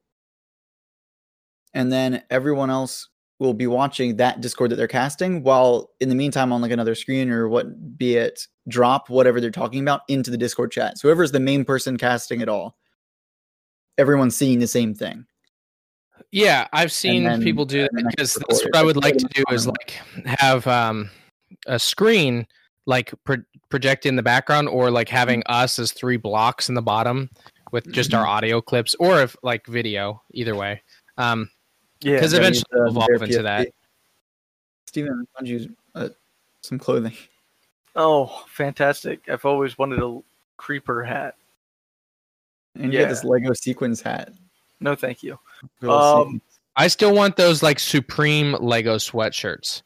[1.74, 6.16] and then everyone else will be watching that Discord that they're casting, while in the
[6.16, 10.32] meantime on like another screen or what be it drop whatever they're talking about into
[10.32, 10.98] the Discord chat.
[10.98, 12.78] So whoever's the main person casting it all,
[13.98, 15.26] everyone's seeing the same thing.
[16.34, 18.76] Yeah, I've seen then- people do that because that's what.
[18.76, 19.92] I would like to do is like
[20.26, 21.10] have um,
[21.68, 22.48] a screen
[22.88, 25.54] like pro- project in the background or like having Mm-hmm.
[25.64, 27.30] us as three blocks in the bottom
[27.72, 30.82] with just our audio clips or if like video either way.
[31.18, 31.50] Um,
[32.02, 32.16] Yeah.
[32.16, 33.44] because eventually use, uh, we'll evolve into PFP.
[33.44, 33.68] that.
[34.88, 36.10] Stephen, I found you uh,
[36.62, 37.14] some clothing.
[37.96, 39.30] Oh, fantastic!
[39.30, 40.20] I've always wanted a
[40.58, 41.36] creeper hat.
[42.76, 43.06] And you Yeah.
[43.06, 44.34] got this Lego sequins hat.
[44.84, 45.40] No, thank you.
[45.88, 46.42] Um.
[46.76, 49.84] I still want those like Supreme Lego sweatshirts.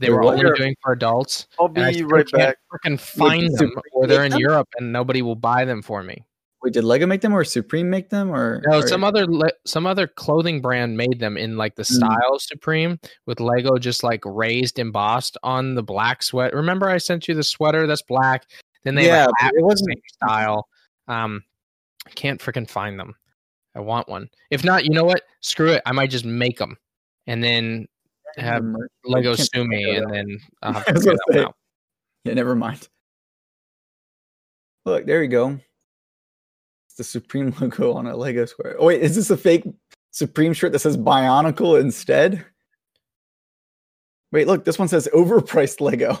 [0.00, 0.38] They were what?
[0.44, 1.46] only doing for adults.
[1.60, 2.56] I'll and I be still right can't back.
[2.84, 4.40] Freaking find did them, Supreme or they're in them?
[4.40, 6.24] Europe and nobody will buy them for me.
[6.60, 9.52] Wait, did Lego make them or Supreme make them or No, or- some other le-
[9.64, 11.94] some other clothing brand made them in like the Mm.
[11.96, 16.52] style Supreme with Lego just like raised embossed on the black sweat.
[16.52, 18.46] Remember I sent you the sweater that's black.
[18.82, 20.68] Then they Yeah, have a but hat it wasn't- same style.
[21.06, 21.44] Um,
[22.06, 23.14] I can't freaking find them.
[23.74, 24.28] I want one.
[24.50, 25.22] If not, you know what?
[25.40, 25.82] Screw it.
[25.86, 26.76] I might just make them
[27.26, 27.86] and then
[28.36, 28.64] have.
[29.04, 31.44] Lego sue me, and then I'll have to was figure that say.
[31.44, 31.56] out.
[32.24, 32.88] Yeah, never mind.
[34.84, 35.58] Look, there you go.
[36.88, 38.76] It's the Supreme logo on a Lego square.
[38.78, 39.64] Oh wait, is this a fake
[40.10, 42.44] Supreme shirt that says Bionicle instead?
[44.30, 46.18] Wait, look, this one says overpriced Lego.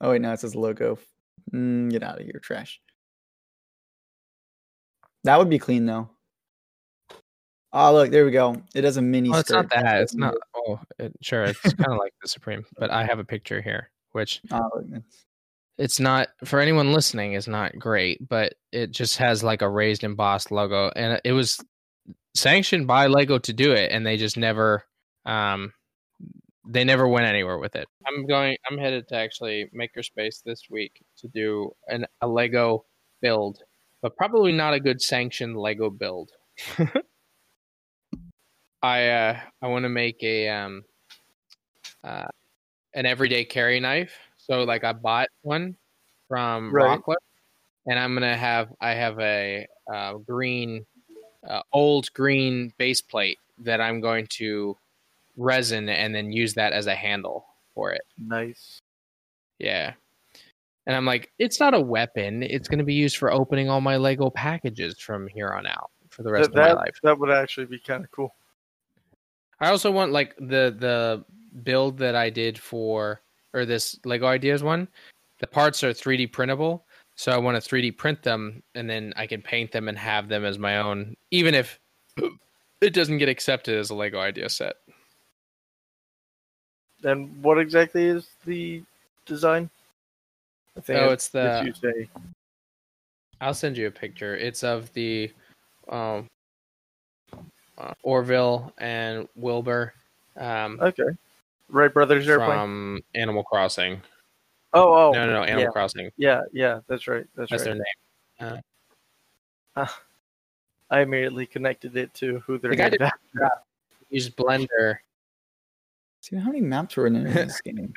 [0.00, 0.98] Oh wait, no, it says logo.
[1.52, 2.80] Mm, get out of here, trash.
[5.24, 6.10] That would be clean though.
[7.72, 8.60] Oh look, there we go.
[8.74, 9.30] It has a mini.
[9.32, 9.82] Oh, it's not skirt.
[9.82, 10.00] that.
[10.02, 10.34] It's not.
[10.56, 11.44] Oh, it, sure.
[11.44, 15.24] It's kind of like the Supreme, but I have a picture here, which Oh, it's-
[15.78, 20.04] it's not for anyone listening is not great but it just has like a raised
[20.04, 21.58] embossed logo and it was
[22.34, 24.84] sanctioned by lego to do it and they just never
[25.24, 25.72] um
[26.66, 31.02] they never went anywhere with it i'm going i'm headed to actually makerspace this week
[31.16, 32.84] to do an a lego
[33.22, 33.62] build
[34.02, 36.30] but probably not a good sanctioned lego build
[38.82, 40.82] i uh i want to make a um
[42.04, 42.26] uh
[42.94, 45.76] an everyday carry knife so like I bought one
[46.26, 46.98] from Right.
[46.98, 47.16] Rockler,
[47.86, 50.84] and I'm gonna have I have a uh, green,
[51.48, 54.76] uh, old green base plate that I'm going to
[55.36, 58.02] resin and then use that as a handle for it.
[58.18, 58.80] Nice.
[59.58, 59.92] Yeah.
[60.90, 62.42] And I'm like, it's not a weapon.
[62.42, 65.92] It's going to be used for opening all my Lego packages from here on out
[66.08, 66.98] for the rest That, that, of my life.
[67.04, 68.34] that would actually be kind of cool.
[69.60, 71.24] I also want like the the
[71.62, 73.22] build that I did for
[73.54, 74.88] or this Lego Ideas one.
[75.38, 79.28] The parts are 3D printable, so I want to 3D print them and then I
[79.28, 81.78] can paint them and have them as my own, even if
[82.80, 84.74] it doesn't get accepted as a Lego Idea set.
[87.04, 88.82] And what exactly is the
[89.24, 89.70] design?
[90.76, 92.08] I think Oh, it's the you say.
[93.40, 94.36] I'll send you a picture.
[94.36, 95.30] It's of the
[95.88, 96.26] um,
[97.78, 99.94] uh, Orville and Wilbur.
[100.36, 101.02] Um, Okay.
[101.68, 102.50] Wright Brothers airplane.
[102.50, 104.00] from Animal Crossing.
[104.74, 106.10] oh, oh, No, no, no, Animal yeah, Crossing.
[106.16, 106.80] yeah, yeah.
[106.88, 107.24] That's right.
[107.36, 107.78] That's, That's right.
[108.46, 108.52] their
[109.76, 109.88] name.
[110.90, 113.02] I immediately connected it to who they're The guy named did-
[113.42, 113.50] after.
[114.10, 114.96] Use Blender.
[116.20, 117.94] See how many maps were in this game?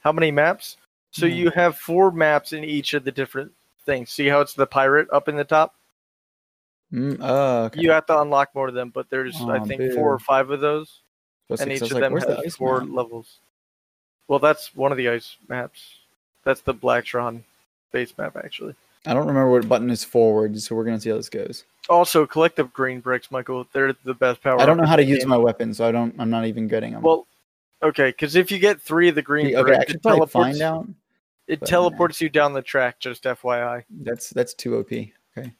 [0.00, 0.76] How many maps?
[1.10, 1.34] So Yeah.
[1.34, 3.52] you have four maps in each of the different
[3.84, 4.10] things.
[4.10, 5.74] See how it's the pirate up in the top?
[6.92, 7.80] Mm, oh, okay.
[7.82, 9.94] You have to unlock more of them, but there's I think boo.
[9.94, 11.00] four or five of those,
[11.48, 11.82] Plus and six.
[11.82, 13.38] each of like, them "Where's the has four map?" levels.
[14.26, 15.96] Well, that's one of the ice maps.
[16.44, 17.42] That's the Blacktron
[17.92, 18.74] base map, actually.
[19.06, 21.64] I don't remember what button is forward, so we're gonna see how this goes.
[21.90, 23.66] Also, collective green bricks, Michael.
[23.72, 24.60] They're the best power.
[24.60, 25.28] I don't know how to use game.
[25.28, 26.14] my weapon, so I don't.
[26.18, 27.02] I'm not even getting them.
[27.02, 27.26] Well,
[27.82, 30.18] okay, because if you get three of the green okay, I bricks, should it probably
[30.18, 30.88] teleports, find out.
[31.46, 33.00] it teleports you down the track.
[33.00, 33.84] Just FYI.
[34.02, 34.92] That's that's too OP.
[34.92, 35.52] Okay.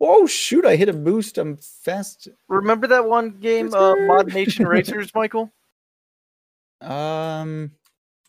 [0.00, 0.64] Oh shoot!
[0.64, 1.36] I hit a boost.
[1.38, 2.28] I'm fast.
[2.48, 5.50] Remember that one game, uh, Mod Nation Racers, Michael,
[6.80, 7.70] Um.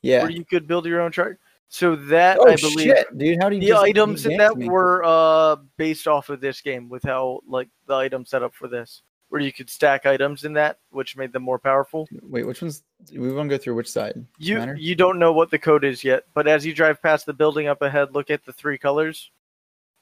[0.01, 0.23] Yeah.
[0.23, 1.35] where you could build your own track?
[1.69, 3.37] So that Oh I believe shit, dude!
[3.41, 3.61] How do you?
[3.61, 4.67] the items in that me?
[4.67, 8.67] were uh based off of this game with how like the item set up for
[8.67, 12.05] this, where you could stack items in that, which made them more powerful.
[12.21, 12.83] Wait, which one's?
[13.13, 14.25] We want to go through which side?
[14.37, 14.75] You Matter?
[14.75, 17.67] you don't know what the code is yet, but as you drive past the building
[17.67, 19.31] up ahead, look at the three colors.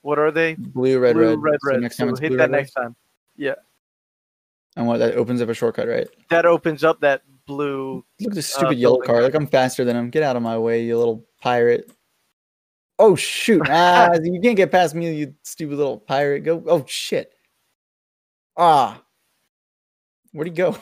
[0.02, 0.56] What are they?
[0.56, 1.40] Blue, red, Blue, red.
[1.40, 1.82] red, So red.
[1.82, 2.58] next So time it's hit blue, that red, red.
[2.58, 2.96] next time.
[3.38, 3.56] Yeah.
[4.76, 4.98] And what?
[4.98, 6.08] That opens up a shortcut, right?
[6.32, 8.04] That opens up that blue.
[8.20, 9.22] Look at this Uh, stupid yellow car.
[9.22, 10.10] Like I'm faster than him.
[10.10, 11.92] Get out of my way, you little pirate.
[12.98, 13.62] Oh shoot!
[13.70, 16.42] Ah, you can't get past me, you stupid little pirate.
[16.42, 16.64] Go!
[16.68, 17.32] Oh shit!
[18.58, 19.02] Ah,
[20.32, 20.78] where'd he go?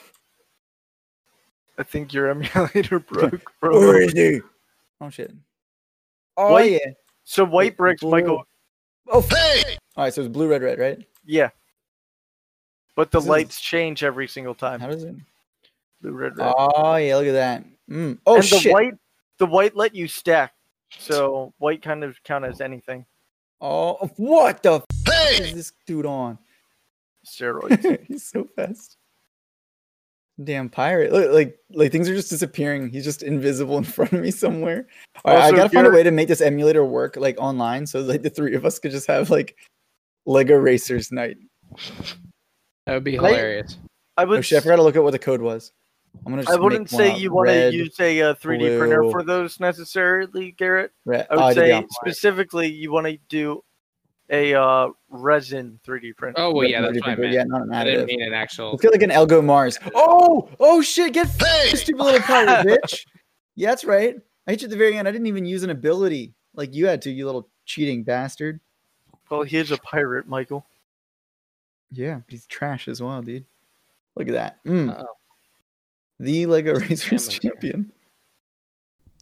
[1.78, 3.92] I think your emulator broke, bro.
[3.98, 4.42] is he?
[5.00, 5.32] Oh shit!
[6.36, 6.92] Oh White- yeah!
[7.24, 8.12] So white bricks, Blue.
[8.12, 8.44] Michael.
[9.10, 9.78] Oh, hey!
[9.96, 11.06] All right, so it's blue, red, red, right?
[11.26, 11.50] Yeah.
[12.96, 14.80] But the This is- lights change every single time.
[14.80, 15.16] How does it?
[16.02, 16.54] Blue, red, red.
[16.58, 17.16] Oh yeah!
[17.16, 17.64] Look at that.
[17.90, 18.18] Mm.
[18.26, 18.94] Oh and the white,
[19.38, 20.54] the white let you stack.
[20.98, 23.06] So white kind of count as anything.
[23.62, 24.82] Oh, what the?
[25.08, 26.38] F- is this dude on?
[27.26, 28.06] Steroids.
[28.08, 28.98] He's so fast.
[30.44, 31.12] Damn pirate!
[31.12, 32.90] Look, like, like things are just disappearing.
[32.90, 34.88] He's just invisible in front of me somewhere.
[35.26, 38.02] All right, I gotta find a way to make this emulator work like online, so
[38.02, 39.58] like the three of us could just have like
[40.28, 41.38] Lego Racers night.
[42.86, 43.78] That would be hilarious.
[44.16, 44.46] I Oh would.
[44.46, 44.60] shit!
[44.60, 45.72] I forgot to look at what the code was.
[46.26, 46.44] I'm gonna.
[46.44, 50.52] Just I wouldn't say you want to use a uh, 3D printer for those necessarily,
[50.52, 50.92] Garrett.
[51.06, 51.28] red.
[51.32, 53.64] I oh, would did say specifically you want to do
[54.30, 56.40] a uh, resin 3D printer.
[56.40, 57.34] Oh well, yeah, that's 3D what I meant.
[57.34, 58.72] Yeah, not an I didn't mean an actual.
[58.72, 59.80] Let's get like an Elegoo Mars.
[59.96, 61.14] Oh, oh shit!
[61.14, 63.06] Get f- stupid little pirate bitch.
[63.56, 64.16] Yeah, that's right.
[64.46, 65.08] I hit you at the very end.
[65.08, 67.12] I didn't even use an ability like you had to.
[67.12, 68.60] You little cheating bastard.
[69.30, 70.66] Well, he is a pirate, Michael.
[71.92, 73.46] Yeah, but he's trash as well, dude.
[74.16, 74.64] Look at that.
[74.66, 75.06] Mm.
[76.20, 77.92] The Lego Racers champion.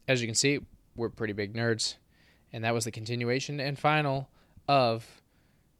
[0.08, 0.60] As you can see,
[0.95, 1.95] we're pretty big nerds,
[2.53, 4.30] and that was the continuation and final
[4.68, 5.22] of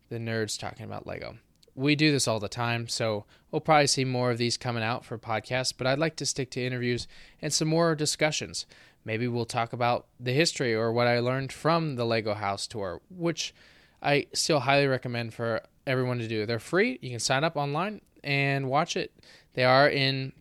[0.10, 1.38] the nerds talking about Lego.
[1.74, 5.04] We do this all the time, so we'll probably see more of these coming out
[5.04, 7.08] for podcasts, but I'd like to stick to interviews
[7.42, 8.66] and some more discussions.
[9.04, 13.02] Maybe we'll talk about the history or what I learned from the Lego House tour,
[13.10, 13.54] which
[14.02, 16.46] I still highly recommend for everyone to do.
[16.46, 16.98] They're free.
[17.02, 19.14] You can sign up online and watch it.
[19.54, 20.34] They are in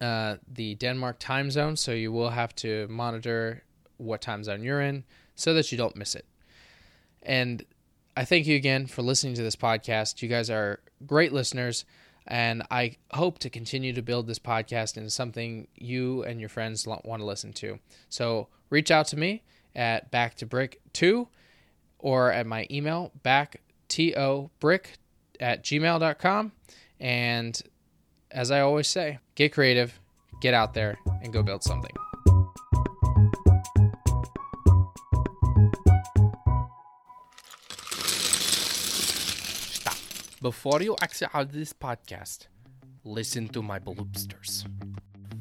[0.00, 3.64] uh, the Denmark time zone, so you will have to monitor
[3.96, 5.04] what time zone you're in
[5.34, 6.24] so that you don't miss it.
[7.22, 7.64] And
[8.16, 10.22] I thank you again for listening to this podcast.
[10.22, 11.84] You guys are great listeners,
[12.26, 16.86] and I hope to continue to build this podcast into something you and your friends
[16.86, 17.78] want to listen to.
[18.08, 19.42] So reach out to me
[19.74, 21.28] at back to brick 2
[21.98, 24.98] or at my email back to brick
[25.40, 26.52] at gmail.com
[27.00, 27.62] and
[28.30, 29.98] as I always say, get creative,
[30.40, 31.92] get out there, and go build something.
[40.40, 42.46] Before you exit out of this podcast,
[43.04, 44.64] listen to my bloopsters.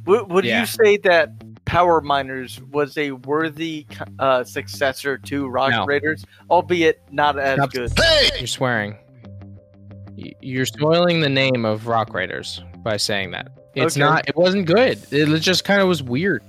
[0.05, 0.61] Would, would Yeah.
[0.61, 1.29] you say that
[1.65, 3.85] Power Miners was a worthy
[4.19, 5.85] uh, successor to Rock No.
[5.85, 7.71] Raiders, albeit not as Stop.
[7.71, 7.91] good?
[8.39, 8.97] You're swearing.
[10.41, 13.51] You're spoiling the name of Rock Raiders by saying that.
[13.75, 13.99] It's Okay.
[14.03, 14.27] not.
[14.27, 14.99] It wasn't good.
[15.11, 16.41] It just kind of was weird.